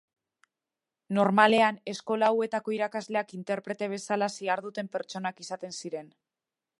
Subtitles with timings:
[1.17, 6.11] Normalean, eskola hauetako irakasleak interprete bezala ziharduten pertsonak izaten ziren.